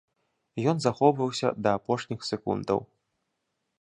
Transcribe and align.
Ён 0.71 0.77
захоўваўся 0.85 1.47
да 1.67 1.75
апошніх 1.81 2.27
секундаў. 2.31 2.79